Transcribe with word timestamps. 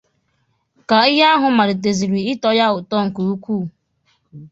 Ka 0.89 0.97
ihe 1.11 1.23
ahụ 1.33 1.47
malitezịrị 1.57 2.21
ịtọ 2.33 2.49
ya 2.59 2.67
ụtọ 2.77 2.95
nke 3.05 3.21
ukwuu 3.33 3.65